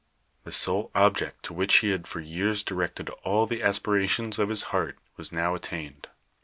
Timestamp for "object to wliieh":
0.95-1.79